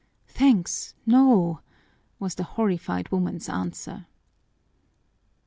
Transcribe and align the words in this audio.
"Thanks, 0.29 0.95
no!" 1.05 1.59
was 2.17 2.33
the 2.33 2.41
horrified 2.43 3.09
woman's 3.11 3.47
answer. 3.47 4.07